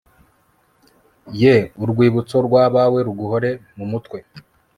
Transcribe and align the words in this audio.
yeee 1.39 1.69
urwibutso 1.81 2.35
rw'abawe 2.47 2.99
ruguhore 3.07 3.51
mumutwe 3.77 4.17